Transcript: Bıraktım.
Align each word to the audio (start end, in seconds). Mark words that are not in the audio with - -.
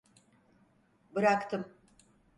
Bıraktım. 1.15 1.65